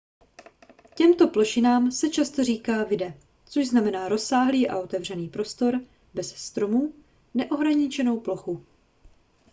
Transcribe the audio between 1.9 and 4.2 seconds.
se často říká vidde což znamená